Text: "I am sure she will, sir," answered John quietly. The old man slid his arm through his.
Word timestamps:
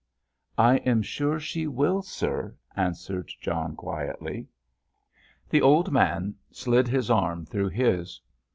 "I 0.57 0.77
am 0.77 1.03
sure 1.03 1.39
she 1.39 1.67
will, 1.67 2.01
sir," 2.01 2.55
answered 2.75 3.29
John 3.39 3.75
quietly. 3.75 4.47
The 5.47 5.61
old 5.61 5.91
man 5.91 6.33
slid 6.49 6.87
his 6.87 7.11
arm 7.11 7.45
through 7.45 7.69
his. 7.69 8.19